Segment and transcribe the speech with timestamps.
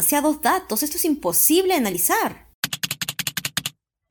[0.00, 2.48] demasiados datos, esto es imposible analizar.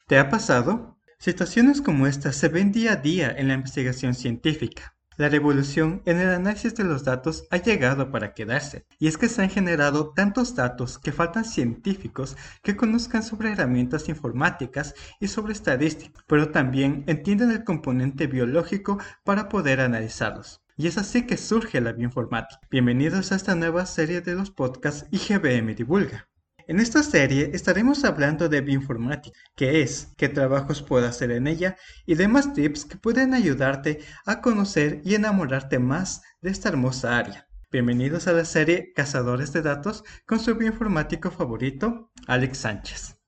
[0.05, 0.99] ¿Te ha pasado?
[1.17, 4.95] Situaciones como esta se ven día a día en la investigación científica.
[5.17, 9.29] La revolución en el análisis de los datos ha llegado para quedarse, y es que
[9.29, 15.53] se han generado tantos datos que faltan científicos que conozcan sobre herramientas informáticas y sobre
[15.53, 20.61] estadística, pero también entienden el componente biológico para poder analizarlos.
[20.79, 22.61] Y es así que surge la bioinformática.
[22.71, 26.29] Bienvenidos a esta nueva serie de los podcasts IGBM Divulga.
[26.69, 31.75] En esta serie estaremos hablando de bioinformática, qué es, qué trabajos puedo hacer en ella
[32.05, 37.49] y demás tips que pueden ayudarte a conocer y enamorarte más de esta hermosa área.
[37.69, 43.18] Bienvenidos a la serie Cazadores de Datos con su bioinformático favorito, Alex Sánchez.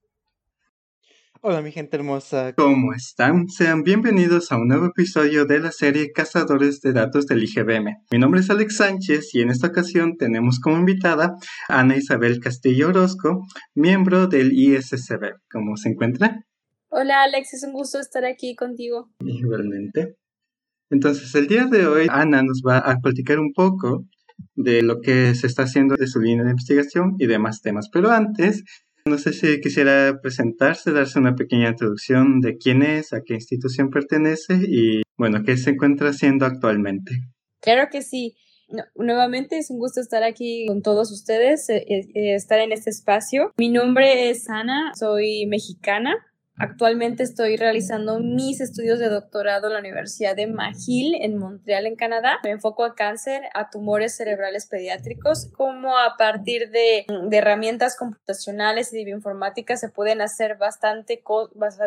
[1.44, 3.48] Hola mi gente hermosa, ¿cómo están?
[3.48, 7.98] Sean bienvenidos a un nuevo episodio de la serie Cazadores de Datos del IGBM.
[8.12, 11.34] Mi nombre es Alex Sánchez y en esta ocasión tenemos como invitada
[11.68, 13.42] a Ana Isabel Castillo Orozco,
[13.74, 15.40] miembro del ISCB.
[15.52, 16.46] ¿Cómo se encuentra?
[16.90, 19.10] Hola Alex, es un gusto estar aquí contigo.
[19.26, 20.18] Igualmente.
[20.92, 24.06] Entonces el día de hoy Ana nos va a platicar un poco
[24.54, 27.90] de lo que se está haciendo de su línea de investigación y demás temas.
[27.92, 28.64] Pero antes,
[29.06, 33.90] no sé si quisiera presentarse, darse una pequeña introducción de quién es, a qué institución
[33.90, 37.12] pertenece y, bueno, qué se encuentra haciendo actualmente.
[37.62, 38.36] Claro que sí.
[38.96, 43.52] nuevamente es un gusto estar aquí con todos ustedes, eh, eh, estar en este espacio.
[43.58, 46.16] Mi nombre es Ana, soy mexicana,
[46.62, 51.96] Actualmente estoy realizando mis estudios de doctorado en la Universidad de McGill en Montreal, en
[51.96, 52.38] Canadá.
[52.44, 58.98] Me enfoco a cáncer, a tumores cerebrales pediátricos, como a partir de, herramientas computacionales y
[58.98, 61.24] de bioinformática se pueden hacer bastante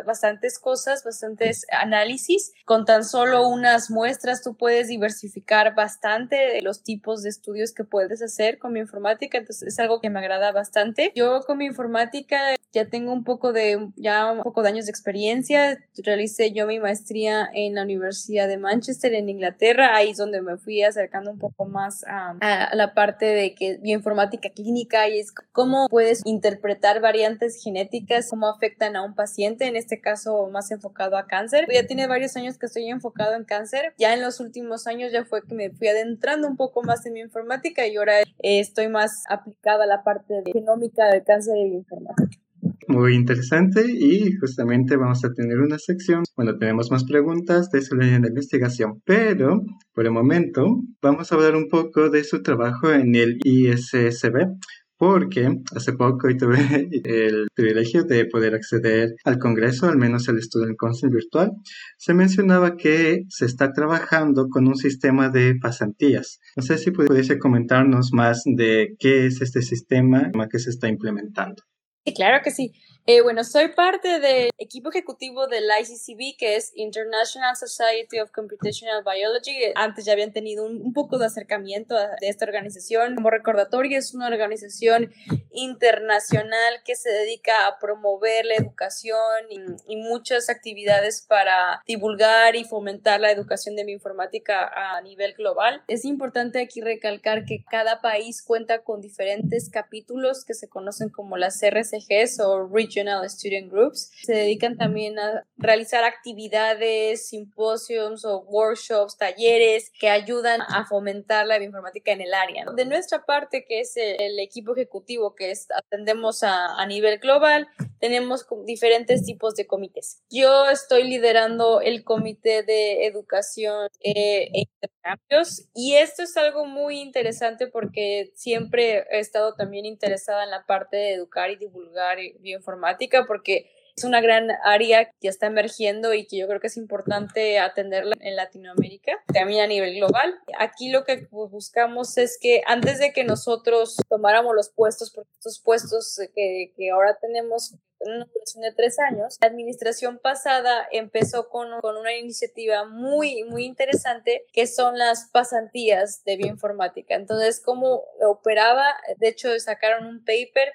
[0.05, 2.53] bastantes cosas, bastantes análisis.
[2.65, 7.85] Con tan solo unas muestras tú puedes diversificar bastante de los tipos de estudios que
[7.85, 11.13] puedes hacer con bioinformática, entonces es algo que me agrada bastante.
[11.15, 15.79] Yo con mi informática ya tengo un poco de, ya un poco años de experiencia.
[15.97, 19.95] Realicé yo mi maestría en la Universidad de Manchester, en Inglaterra.
[19.95, 22.37] Ahí es donde me fui acercando un poco más a,
[22.75, 28.97] la parte de que bioinformática clínica y es cómo puedes interpretar variantes genéticas, cómo afectan
[28.97, 31.67] a un paciente, en este caso más enfocado a cáncer.
[31.73, 33.95] Ya tiene varios años que estoy enfocado en cáncer.
[33.99, 37.15] Ya en los últimos años ya fue que me fui adentrando un poco más en
[37.15, 42.44] bioinformática y ahora estoy más aplicada a la parte de genómica del cáncer y bioinformática
[42.89, 47.97] muy interesante y justamente vamos a tener una sección, bueno, tenemos más preguntas de su
[47.97, 49.63] línea de investigación, pero
[49.93, 54.57] por el momento vamos a hablar un poco de su trabajo en el ISSB,
[54.97, 56.59] porque hace poco tuve
[57.05, 61.51] el privilegio de poder acceder al Congreso, al menos al Student Council virtual,
[61.99, 66.39] se mencionaba que se está trabajando con un sistema de pasantías.
[66.57, 71.63] No sé si pudiese comentarnos más de qué es este sistema que se está implementando.
[72.07, 72.73] Sí, claro que sí.
[73.07, 79.05] Eh, bueno, soy parte del equipo ejecutivo del ICCB, que es International Society of Computational
[79.05, 79.73] Biology.
[79.75, 83.15] Antes ya habían tenido un, poco de acercamiento a, de esta organización.
[83.15, 85.13] Como recordatorio, es una organización
[85.53, 89.21] internacional que se dedica a promover la educación
[89.51, 95.83] y, muchas actividades para divulgar y fomentar la educación de bioinformática a nivel global.
[95.89, 101.37] Es importante aquí recalcar que cada país cuenta con diferentes capítulos que se conocen como
[101.37, 102.94] las RCGs o Regional
[103.29, 104.11] Student Groups.
[104.23, 111.59] Se dedican también a realizar actividades, simposios o workshops, talleres que ayudan a fomentar la
[111.59, 112.67] bioinformática en el área.
[112.75, 117.69] De nuestra parte, que es el equipo ejecutivo que atendemos a, a nivel global,
[118.05, 120.23] tenemos diferentes tipos de comités.
[120.29, 127.01] Yo estoy liderando el comité de educación eh, e intercambios y esto es algo muy
[127.01, 133.25] interesante porque siempre he estado también interesada en la parte de educar y divulgar bioinformática
[133.25, 137.59] porque es una gran área que está emergiendo y que yo creo que es importante
[137.59, 140.35] atenderla en Latinoamérica, también a nivel global.
[140.59, 145.61] Aquí lo que buscamos es que antes de que nosotros tomáramos los puestos, porque estos
[145.61, 149.39] puestos que, que ahora tenemos una duración de tres años.
[149.41, 156.23] La administración pasada empezó con, con, una iniciativa muy, muy interesante que son las pasantías
[156.25, 157.15] de bioinformática.
[157.15, 158.85] Entonces, cómo operaba,
[159.17, 160.75] de hecho, sacaron un paper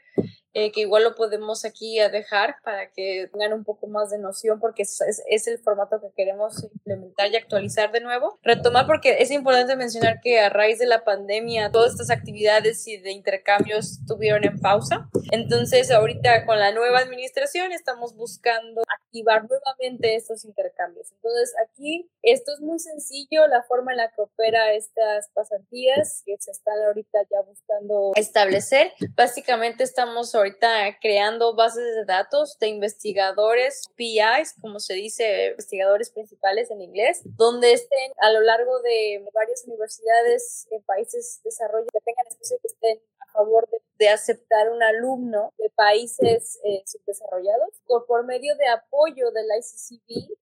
[0.53, 4.59] eh, que igual lo podemos aquí dejar para que tengan un poco más de noción
[4.59, 8.39] porque es, es, el formato que queremos implementar y actualizar de nuevo.
[8.43, 12.97] Retomar porque es importante mencionar que a raíz de la pandemia todas estas actividades y
[12.97, 15.09] de intercambios estuvieron en pausa.
[15.31, 21.11] Entonces ahorita con la nueva administración estamos buscando activar nuevamente estos intercambios.
[21.11, 26.35] Entonces, aquí esto es muy sencillo, la forma en la que opera estas pasantías que
[26.39, 28.91] se están ahorita ya buscando establecer.
[29.15, 36.71] Básicamente estamos ahorita creando bases de datos de investigadores, PIs, como se dice, investigadores principales
[36.71, 42.27] en inglés, donde estén a lo largo de varias universidades en países desarrollados que tengan
[42.27, 48.25] espacio que estén a favor de, aceptar un alumno de países eh, subdesarrollados por, por
[48.25, 50.37] medio de apoyo del ICCB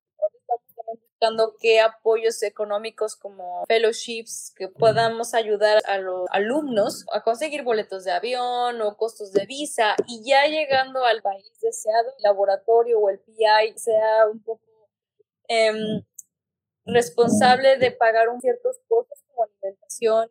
[1.19, 8.03] buscando qué apoyos económicos como fellowships que podamos ayudar a los alumnos a conseguir boletos
[8.03, 9.95] de avión o costos de visa.
[10.07, 14.61] Y ya llegando al país deseado, el laboratorio o el PI sea un poco
[15.47, 16.03] em,
[16.85, 20.29] responsable de pagar un ciertos costos como alimentación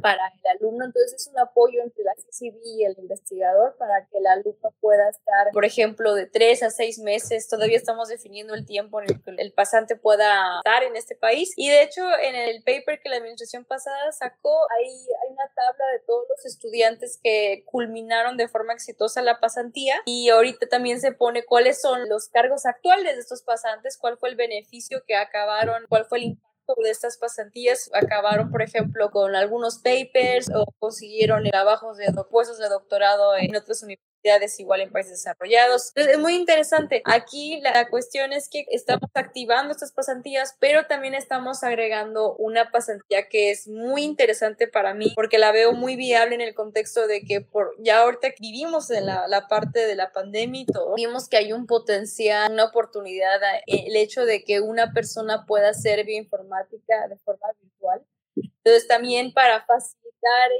[0.00, 0.84] para el alumno.
[0.86, 5.08] Entonces es un apoyo entre la CCB y el investigador para que el alumno pueda
[5.10, 7.48] estar, por ejemplo, de tres a seis meses.
[7.48, 11.52] Todavía estamos definiendo el tiempo en el que el pasante pueda estar en este país.
[11.56, 15.86] Y de hecho, en el paper que la administración pasada sacó, hay, hay una tabla
[15.92, 19.96] de todos los estudiantes que culminaron de forma exitosa la pasantía.
[20.06, 24.30] Y ahorita también se pone cuáles son los cargos actuales de estos pasantes, cuál fue
[24.30, 26.49] el beneficio que acabaron, cuál fue el impacto
[26.82, 32.68] de estas pasantías acabaron, por ejemplo, con algunos papers o consiguieron trabajos de puestos de
[32.68, 34.09] doctorado en otras universidades
[34.58, 35.88] igual en países desarrollados.
[35.88, 37.02] Entonces, es muy interesante.
[37.04, 43.28] Aquí la cuestión es que estamos activando estas pasantías, pero también estamos agregando una pasantía
[43.28, 47.22] que es muy interesante para mí porque la veo muy viable en el contexto de
[47.22, 51.28] que por ya ahorita vivimos en la, la parte de la pandemia y todo, vimos
[51.28, 57.08] que hay un potencial, una oportunidad, el hecho de que una persona pueda hacer bioinformática
[57.08, 58.04] de forma virtual.
[58.36, 60.50] Entonces, también para facilitar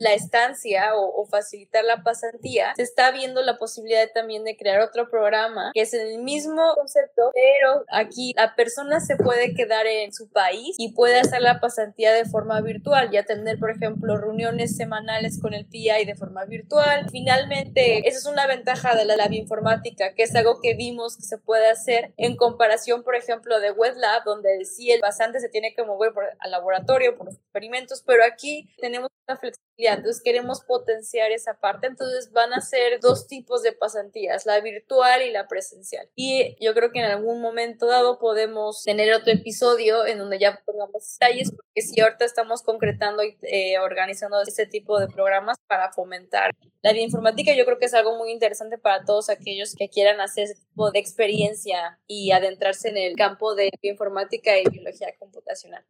[0.00, 5.08] la estancia o, facilitar la pasantía, se está viendo la posibilidad también de crear otro
[5.10, 10.28] programa que es el mismo concepto, pero aquí la persona se puede quedar en su
[10.30, 15.38] país y puede hacer la pasantía de forma virtual y atender, por ejemplo, reuniones semanales
[15.40, 17.06] con el PI de forma virtual.
[17.10, 21.22] Finalmente, esa es una ventaja de la lab informática, que es algo que vimos que
[21.22, 25.50] se puede hacer en comparación, por ejemplo, de web lab, donde sí el pasante se
[25.50, 30.62] tiene que mover al laboratorio por los experimentos, pero aquí tenemos una flexibilidad entonces queremos
[30.62, 35.48] potenciar esa parte, entonces van a ser dos tipos de pasantías, la virtual y la
[35.48, 36.08] presencial.
[36.14, 40.60] Y yo creo que en algún momento dado podemos tener otro episodio en donde ya
[40.64, 45.92] pongamos detalles, porque si ahorita estamos concretando y eh, organizando ese tipo de programas para
[45.92, 50.20] fomentar la bioinformática, yo creo que es algo muy interesante para todos aquellos que quieran
[50.20, 55.84] hacer ese tipo de experiencia y adentrarse en el campo de bioinformática y biología computacional.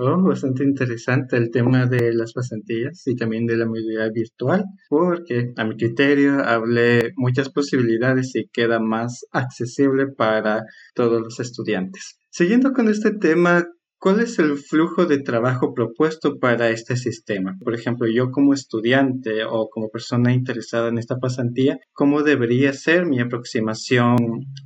[0.00, 5.52] Oh, bastante interesante el tema de las pasantías y también de la movilidad virtual, porque
[5.56, 10.62] a mi criterio hablé muchas posibilidades y queda más accesible para
[10.94, 12.16] todos los estudiantes.
[12.30, 13.66] Siguiendo con este tema,
[13.98, 17.56] ¿cuál es el flujo de trabajo propuesto para este sistema?
[17.58, 23.04] Por ejemplo, yo como estudiante o como persona interesada en esta pasantía, ¿cómo debería ser
[23.04, 24.16] mi aproximación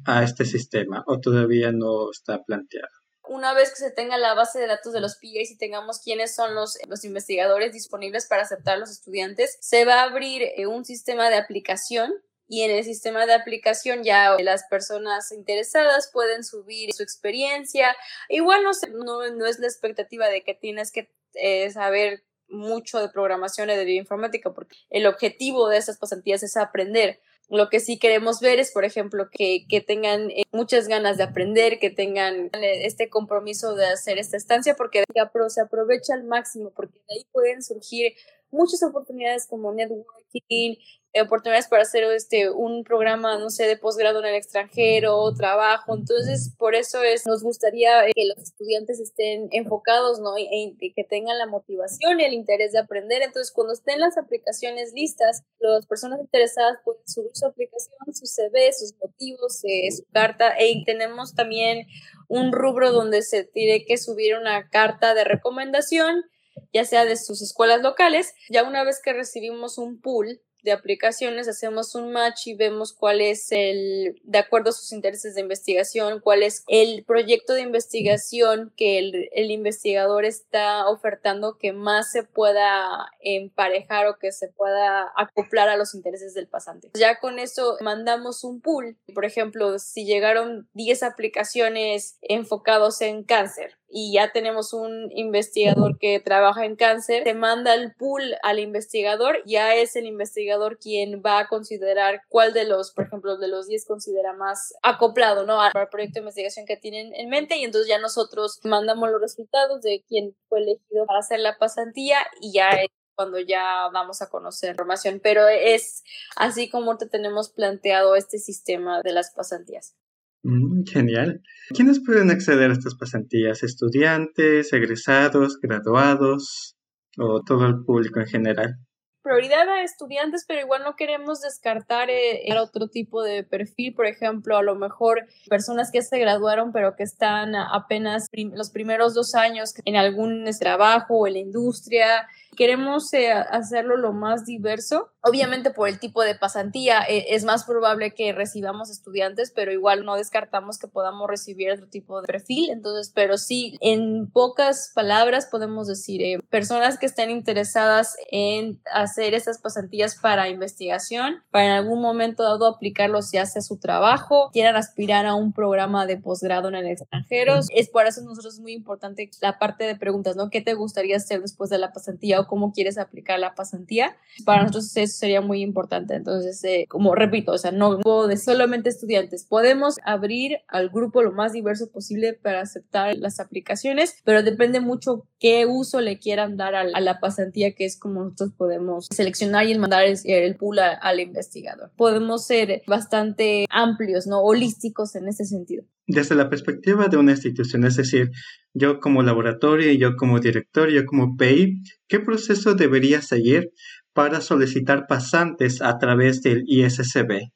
[0.04, 1.02] a este sistema?
[1.06, 3.01] ¿O todavía no está planteado?
[3.32, 6.34] Una vez que se tenga la base de datos de los PIs y tengamos quiénes
[6.34, 10.66] son los, los investigadores disponibles para aceptar a los estudiantes, se va a abrir eh,
[10.66, 12.12] un sistema de aplicación
[12.48, 17.96] y en el sistema de aplicación ya las personas interesadas pueden subir su experiencia.
[18.28, 18.72] Igual no,
[19.04, 23.76] no, no es la expectativa de que tienes que eh, saber mucho de programación y
[23.76, 27.20] de bioinformática, porque el objetivo de estas pasantías es aprender.
[27.52, 31.24] Lo que sí queremos ver es, por ejemplo, que, que tengan eh, muchas ganas de
[31.24, 35.04] aprender, que tengan eh, este compromiso de hacer esta estancia, porque
[35.48, 38.14] se aprovecha al máximo, porque de ahí pueden surgir
[38.50, 40.76] muchas oportunidades como networking,
[41.20, 45.94] oportunidades para hacer este un programa, no sé, de posgrado en el extranjero, trabajo.
[45.94, 50.38] Entonces, por eso es, nos gustaría que los estudiantes estén enfocados, ¿no?
[50.38, 53.22] Y, que tengan la motivación y el interés de aprender.
[53.22, 58.72] Entonces, cuando estén las aplicaciones listas, las personas interesadas pueden subir su aplicación, su CV,
[58.72, 60.54] sus motivos, eh, su carta.
[60.58, 61.86] E tenemos también
[62.28, 66.24] un rubro donde se tiene que subir una carta de recomendación
[66.72, 71.48] ya sea de sus escuelas locales, ya una vez que recibimos un pool de aplicaciones,
[71.48, 76.20] hacemos un match y vemos cuál es el, de acuerdo a sus intereses de investigación,
[76.20, 82.22] cuál es el proyecto de investigación que el, el investigador está ofertando que más se
[82.22, 86.90] pueda emparejar o que se pueda acoplar a los intereses del pasante.
[86.94, 88.96] Ya con eso mandamos un pool.
[89.14, 96.18] Por ejemplo, si llegaron 10 aplicaciones enfocados en cáncer, y ya tenemos un investigador que
[96.18, 101.40] trabaja en cáncer, se manda el pool al investigador, ya es el investigador quien va
[101.40, 105.60] a considerar cuál de los, por ejemplo, de los 10 considera más acoplado, ¿no?
[105.60, 109.82] Al proyecto de investigación que tienen en mente y entonces ya nosotros mandamos los resultados
[109.82, 114.30] de quién fue elegido para hacer la pasantía y ya es cuando ya vamos a
[114.30, 116.02] conocer información, pero es
[116.36, 119.94] así como te tenemos planteado este sistema de las pasantías.
[120.42, 121.40] Mm, genial.
[121.74, 123.62] ¿Quiénes pueden acceder a estas pasantías?
[123.62, 126.76] ¿Estudiantes, egresados, graduados
[127.18, 128.76] o todo el público en general?
[129.22, 134.06] prioridad a estudiantes, pero igual no queremos descartar eh, el otro tipo de perfil, por
[134.06, 139.34] ejemplo, a lo mejor personas que se graduaron pero que están apenas los primeros dos
[139.34, 145.10] años en algún trabajo o en la industria Queremos eh, hacerlo lo más diverso.
[145.22, 150.04] Obviamente por el tipo de pasantía eh, es más probable que recibamos estudiantes, pero igual
[150.04, 152.70] no descartamos que podamos recibir otro tipo de perfil.
[152.70, 159.32] Entonces, pero sí, en pocas palabras podemos decir eh, personas que estén interesadas en hacer
[159.32, 164.76] estas pasantías para investigación, para en algún momento dado aplicarlos ya sea su trabajo, quieran
[164.76, 167.60] aspirar a un programa de posgrado en el extranjero.
[167.70, 170.50] Es por eso nosotros es muy importante la parte de preguntas, ¿no?
[170.50, 172.41] ¿Qué te gustaría hacer después de la pasantía?
[172.46, 174.16] Cómo quieres aplicar la pasantía.
[174.44, 176.14] Para nosotros eso sería muy importante.
[176.14, 179.44] Entonces, eh, como repito, o sea, no de solamente estudiantes.
[179.44, 185.26] Podemos abrir al grupo lo más diverso posible para aceptar las aplicaciones, pero depende mucho
[185.38, 189.78] qué uso le quieran dar a, la pasantía, que es como nosotros podemos seleccionar y
[189.78, 191.90] mandar el, pool al investigador.
[191.96, 194.40] Podemos ser bastante amplios, ¿no?
[194.40, 198.30] Holísticos en ese sentido desde la perspectiva de una institución, es decir,
[198.74, 203.70] yo como laboratorio, yo como director, yo como PI, ¿qué proceso debería seguir
[204.12, 207.50] para solicitar pasantes a través del ISCB?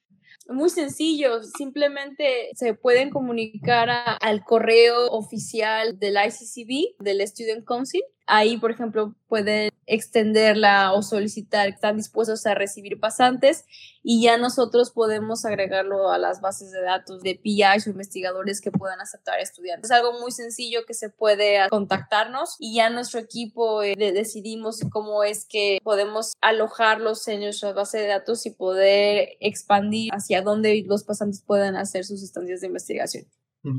[0.49, 3.89] Muy sencillo, simplemente se pueden comunicar
[4.21, 11.69] al correo oficial del ICCB, del Student Council, Ahí, por ejemplo, pueden extenderla o solicitar,
[11.69, 13.65] están dispuestos a recibir pasantes
[14.03, 18.73] y ya nosotros podemos agregarlo a las bases de datos de PI o investigadores que
[18.73, 19.91] puedan aceptar estudiantes.
[19.91, 25.23] Es algo muy sencillo que se puede contactarnos y ya nuestro equipo eh, decidimos cómo
[25.23, 31.05] es que podemos alojarlos en nuestra base de datos y poder expandir hacia dónde los
[31.05, 33.27] pasantes puedan hacer sus estancias de investigación.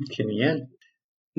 [0.09, 0.69] Genial.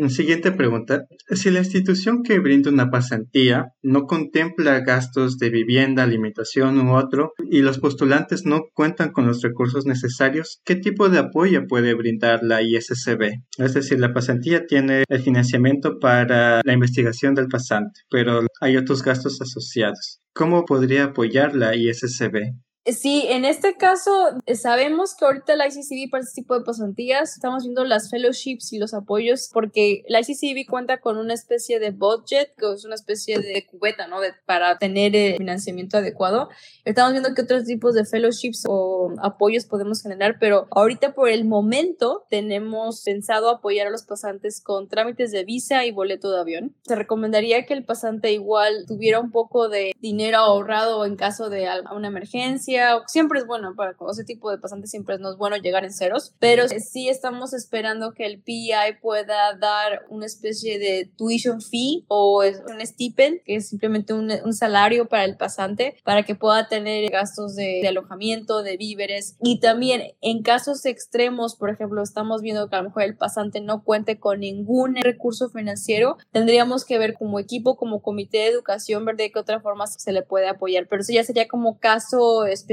[0.07, 1.07] Siguiente pregunta.
[1.31, 7.33] Si la institución que brinda una pasantía no contempla gastos de vivienda, alimentación u otro,
[7.50, 12.45] y los postulantes no cuentan con los recursos necesarios, ¿qué tipo de apoyo puede brindar
[12.45, 13.43] la ISCB?
[13.59, 19.02] Es decir, la pasantía tiene el financiamiento para la investigación del pasante, pero hay otros
[19.02, 20.21] gastos asociados.
[20.33, 22.55] ¿Cómo podría apoyar la ISCB?
[22.92, 24.11] Sí, en este caso
[24.47, 28.73] eh, sabemos que ahorita la ICCB para este tipo de pasantías estamos viendo las fellowships
[28.73, 32.95] y los apoyos porque la ICCB cuenta con una especie de budget, que es una
[32.95, 34.21] especie de cubeta, ¿no?
[34.21, 36.49] De, para tener el financiamiento adecuado.
[36.87, 41.45] Estamos viendo qué otros tipos de fellowships o apoyos podemos generar, pero ahorita por el
[41.45, 46.75] momento tenemos pensado apoyar a los pasantes con trámites de visa y boleto de avión.
[46.87, 51.68] Se recomendaría que el pasante igual tuviera un poco de dinero ahorrado en caso de
[51.95, 55.85] una emergencia siempre es bueno para ese tipo de pasantes, siempre no es bueno llegar
[55.85, 58.68] en ceros, pero sí estamos esperando que el PI
[59.00, 65.08] pueda dar una especie de tuition fee o un stipend, que es simplemente un, salario
[65.08, 69.37] para el pasante, para que pueda tener gastos de, alojamiento, de víveres.
[69.40, 73.61] Y también en casos extremos, por ejemplo, estamos viendo que a lo mejor el pasante
[73.61, 79.04] no cuente con ningún recurso financiero, tendríamos que ver como equipo, como comité de educación,
[79.04, 82.47] ver de qué otra forma se le puede apoyar, pero eso ya sería como caso
[82.47, 82.68] específico,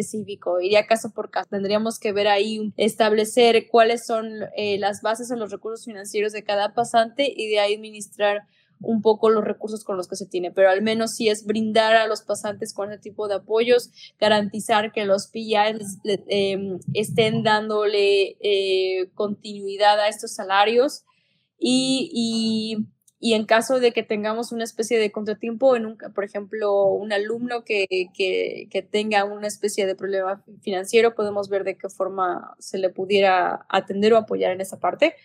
[0.62, 1.48] iría caso por caso.
[1.50, 6.44] Tendríamos que ver ahí, establecer cuáles son eh, las bases o los recursos financieros de
[6.44, 8.44] cada pasante y de ahí administrar
[8.82, 11.96] un poco los recursos con los que se tiene, pero al menos sí es brindar
[11.96, 18.38] a los pasantes con ese tipo de apoyos, garantizar que los PIs em, estén dándole
[18.42, 21.04] eh, continuidad a estos salarios
[21.58, 22.88] y y
[23.22, 27.64] en caso de que tengamos una especie de contratiempo, en un, por ejemplo, un alumno
[27.64, 27.88] que,
[28.92, 34.14] tenga una especie de problema financiero, podemos ver de qué forma se le pudiera atender
[34.14, 35.16] o apoyar en esa parte.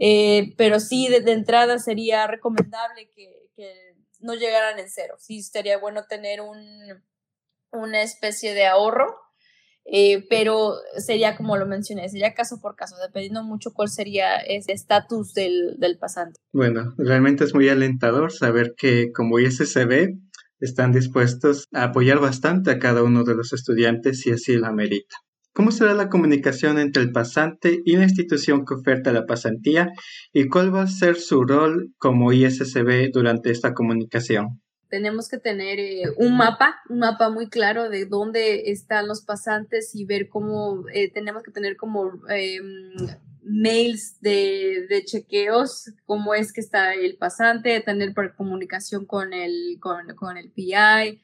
[0.00, 5.14] Eh, pero sí, de, entrada sería recomendable que, que, no llegaran en cero.
[5.18, 7.04] Sí, estaría bueno tener un,
[7.70, 9.16] una especie de ahorro
[9.90, 14.72] eh, pero sería como lo mencioné, sería caso por caso, dependiendo mucho cuál sería ese
[14.72, 16.38] estatus del, del pasante.
[16.52, 20.18] Bueno, realmente es muy alentador saber que como ISCB
[20.60, 25.16] están dispuestos a apoyar bastante a cada uno de los estudiantes si así lo amerita.
[25.54, 29.88] ¿Cómo será la comunicación entre el pasante y la institución que oferta la pasantía
[30.32, 34.60] y cuál va a ser su rol como ISSB durante esta comunicación?
[34.88, 39.94] Tenemos que tener eh, un mapa, un mapa muy claro de dónde están los pasantes
[39.94, 42.94] y ver cómo eh, tenemos que tener como em,
[43.42, 50.14] mails de, de, chequeos, cómo es que está el pasante, tener comunicación con el, con,
[50.16, 51.20] con el PI.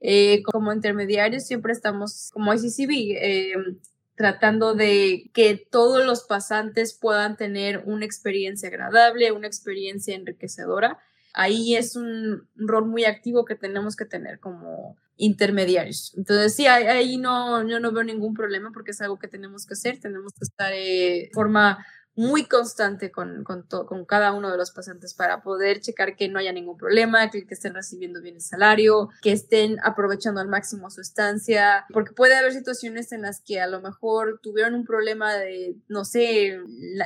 [0.00, 3.78] Eh, como intermediarios siempre estamos como ICCB em,
[4.16, 10.98] tratando de que todos los pasantes puedan tener una experiencia agradable, una experiencia enriquecedora
[11.34, 16.12] ahí es un rol muy activo que tenemos que tener como intermediarios.
[16.16, 19.74] Entonces, sí, ahí no, yo no veo ningún problema porque es algo que tenemos que
[19.74, 21.84] hacer, tenemos que estar de forma
[22.16, 26.38] muy constante con, con, con, cada uno de los pacientes para poder checar que no
[26.38, 30.90] haya ningún problema, que, que, estén recibiendo bien el salario, que estén aprovechando al máximo
[30.90, 35.34] su estancia, porque puede haber situaciones en las que a lo mejor tuvieron un problema
[35.34, 36.60] de, no sé,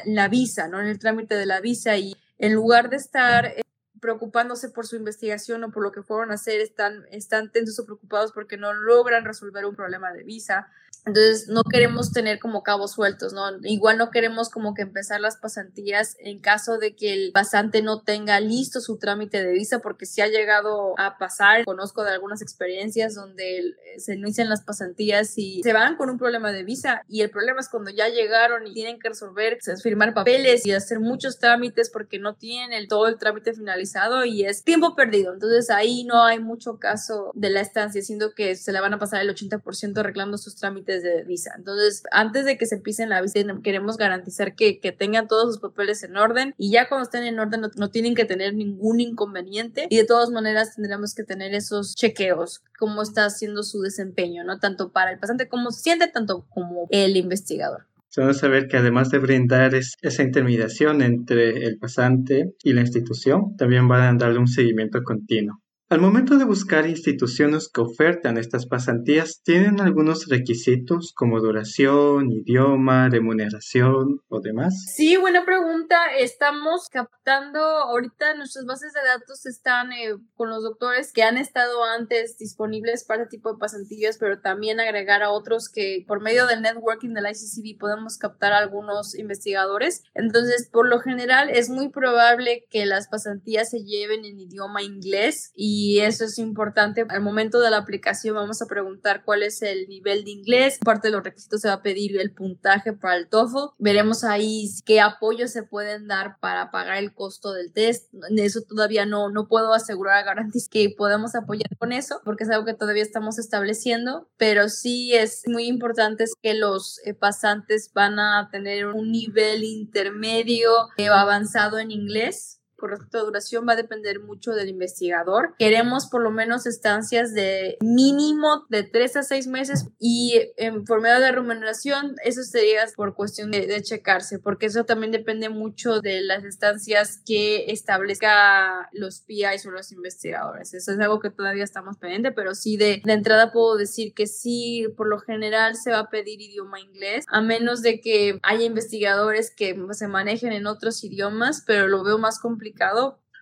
[0.04, 0.78] la visa, ¿no?
[0.78, 3.54] En el trámite de la visa y en lugar de estar
[4.00, 7.84] preocupándose por su investigación o por lo que fueron a hacer, están, están tensos o
[7.84, 10.68] preocupados porque no logran resolver un problema de visa.
[11.06, 13.44] Entonces, no queremos tener como cabos sueltos, ¿no?
[13.62, 18.02] Igual no queremos como que empezar las pasantías en caso de que el pasante no
[18.02, 22.42] tenga listo su trámite de visa, porque si ha llegado a pasar, conozco de algunas
[22.42, 27.22] experiencias donde se inician las pasantías y se van con un problema de visa y
[27.22, 31.38] el problema es cuando ya llegaron y tienen que resolver, firmar papeles y hacer muchos
[31.38, 33.87] trámites porque no tienen el, todo el trámite finalizado
[34.26, 35.32] y es tiempo perdido.
[35.32, 38.98] Entonces, ahí no hay mucho caso de la estancia, siendo que se la van a
[38.98, 41.52] pasar el 80% arreglando sus trámites de visa.
[41.56, 45.58] Entonces, antes de que se empiecen la visa, queremos garantizar que, que, tengan todos sus
[45.60, 49.86] papeles en orden y ya cuando estén en orden no, tienen que tener ningún inconveniente
[49.90, 54.58] y de todas maneras tendremos que tener esos chequeos, cómo está haciendo su desempeño, ¿no?
[54.58, 57.87] Tanto para el pasante como se siente, tanto como el investigador.
[58.18, 63.86] Vamos saber que además de brindar esa intermediación entre el pasante y la institución, también
[63.86, 65.62] van a darle un seguimiento continuo.
[65.90, 73.08] Al momento de buscar instituciones que ofertan estas pasantías, ¿tienen algunos requisitos como duración, idioma,
[73.08, 74.74] remuneración o demás?
[74.94, 75.96] Sí, buena pregunta.
[76.18, 81.82] Estamos captando, ahorita nuestras bases de datos están eh, con los doctores que han estado
[81.82, 86.46] antes disponibles para este tipo de pasantías, pero también agregar a otros que por medio
[86.46, 90.02] del networking del ICCB podemos captar a algunos investigadores.
[90.12, 95.50] Entonces, por lo general, es muy probable que las pasantías se lleven en idioma inglés
[95.54, 97.06] y y eso es importante.
[97.08, 100.78] Al momento de la aplicación vamos a preguntar cuál es el nivel de inglés.
[100.84, 103.74] Parte de los requisitos se va a pedir el puntaje para el TOEFL.
[103.78, 108.12] Veremos ahí qué apoyos se pueden dar para pagar el costo del test.
[108.36, 112.66] Eso todavía no, no puedo asegurar, garantizar que podemos apoyar con eso porque es algo
[112.66, 118.48] que todavía estamos estableciendo, pero sí es muy importante que los eh, pasantes van a
[118.50, 124.20] tener un nivel intermedio eh, avanzado en inglés por respecto a duración va a depender
[124.20, 125.54] mucho del investigador.
[125.58, 131.00] Queremos por lo menos estancias de mínimo de tres a seis meses y en por
[131.00, 136.20] medio de remuneración, eso sería por cuestión de, checarse, porque eso también depende mucho de
[136.20, 140.74] las estancias que establezca los PIs o los investigadores.
[140.74, 144.26] Eso es algo que todavía estamos pendientes, pero sí de, de entrada puedo decir que
[144.26, 148.64] sí, por lo general se va a pedir idioma inglés, a menos de que haya
[148.64, 152.67] investigadores que se manejen en otros idiomas, pero lo veo más complicado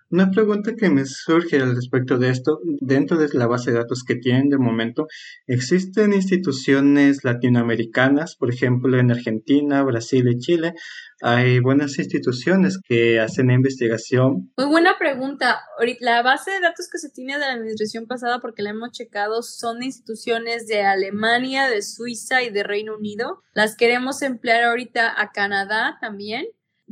[0.09, 4.03] una pregunta que me surge al respecto de esto, dentro de la base de datos
[4.07, 5.07] que tienen de momento,
[5.47, 10.73] ¿existen instituciones latinoamericanas, por ejemplo en Argentina, Brasil y Chile?
[11.21, 14.53] Hay buenas instituciones que hacen investigación.
[14.55, 15.59] Muy buena pregunta.
[15.99, 19.41] La base de datos que se tiene de la administración pasada, porque la hemos checado,
[19.41, 23.41] son instituciones de Alemania, de Suiza y de Reino Unido.
[23.53, 26.45] Las queremos emplear ahorita a Canadá también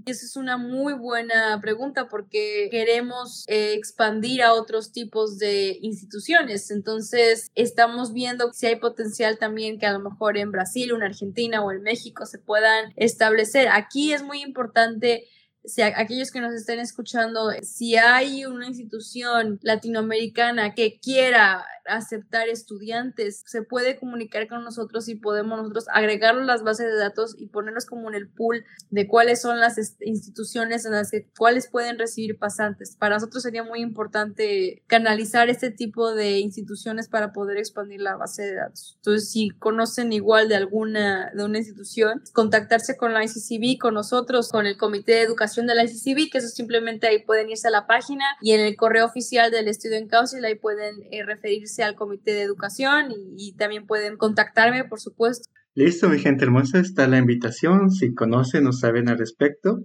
[0.05, 6.69] esa es una muy buena pregunta porque queremos eh, expandir a otros tipos de instituciones.
[6.71, 11.63] Entonces, estamos viendo si hay potencial también que a lo mejor en Brasil en Argentina
[11.63, 13.69] o en México se puedan establecer.
[13.69, 15.27] Aquí es muy importante
[15.67, 23.43] si aquellos que nos estén escuchando, si hay una institución latinoamericana que quiera aceptar estudiantes,
[23.45, 27.85] se puede comunicar con nosotros y podemos nosotros agregarlo las bases de datos y ponerlos
[27.85, 32.37] como en el pool de cuáles son las instituciones en las que cuáles pueden recibir
[32.37, 32.95] pasantes.
[32.97, 38.43] Para nosotros sería muy importante canalizar este tipo de instituciones para poder expandir la base
[38.43, 38.95] de datos.
[38.97, 44.49] Entonces, si conocen igual de alguna de una institución, contactarse con la ICCB, con nosotros,
[44.49, 47.71] con el Comité de Educación de la ICCB, que eso simplemente ahí pueden irse a
[47.71, 51.95] la página y en el correo oficial del Student Council ahí pueden eh, referirse al
[51.95, 55.49] comité de educación y, también pueden contactarme, por supuesto.
[55.73, 57.89] Listo, mi gente hermosa, está la invitación.
[57.89, 59.79] Si conocen o saben al respecto,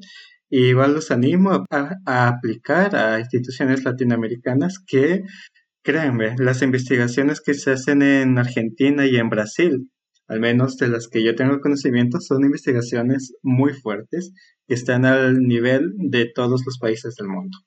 [0.48, 5.22] igual los animo a, a aplicar a instituciones latinoamericanas que,
[5.82, 9.88] créanme, las investigaciones que se hacen en Argentina y en Brasil,
[10.30, 14.32] al menos de las que yo tengo conocimiento, son investigaciones muy fuertes
[14.68, 17.58] que están al nivel de todos los países del mundo.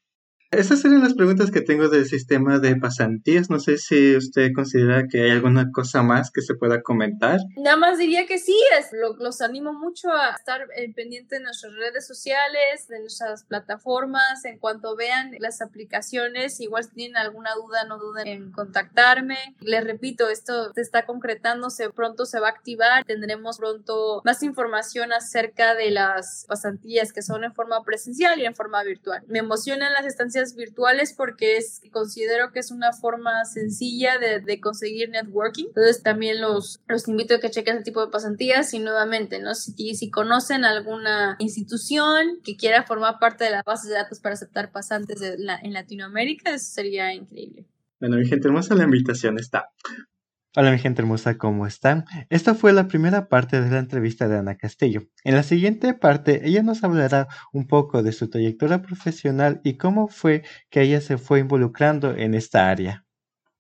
[0.58, 3.50] Esas serían las preguntas que tengo del sistema de pasantías.
[3.50, 7.40] No sé si usted considera que hay alguna cosa más que se pueda comentar.
[7.58, 8.90] Nada más diría que sí, es,
[9.20, 14.96] los animo mucho a estar pendiente de nuestras redes sociales, de nuestras plataformas, en cuanto
[14.96, 16.60] vean las aplicaciones.
[16.60, 19.38] Igual si tienen alguna duda, no duden en contactarme.
[19.60, 23.06] Les repito, esto se está concretándose, pronto se va a activar.
[23.06, 28.56] Tendremos pronto más información acerca de las pasantías que son en forma presencial y en
[28.56, 29.24] forma virtual.
[29.28, 35.10] Me emocionan las estancias virtuales porque es, considero que es una forma sencilla de, conseguir
[35.10, 35.66] networking.
[35.68, 39.56] Entonces también los, los invito a que chequen ese tipo de pasantías y nuevamente, ¿no?
[39.56, 44.34] Si, si conocen alguna institución que quiera formar parte de la base de datos para
[44.34, 47.66] aceptar pasantes en Latinoamérica, eso sería increíble.
[48.00, 49.70] Bueno, mi gente hermosa, la invitación está.
[50.56, 52.06] Hola mi gente hermosa, ¿cómo están?
[52.30, 55.04] Esta fue la primera parte de la entrevista de Ana Castillo.
[55.24, 60.08] En la siguiente parte, ella nos hablará un poco de su trayectoria profesional y cómo
[60.08, 63.03] fue que ella se fue involucrando en esta área.